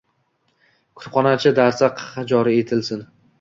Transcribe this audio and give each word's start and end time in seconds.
Kutubxonachi 1.01 1.51
darsi 1.61 1.91
joriy 2.33 2.59
etilsin. 2.65 3.07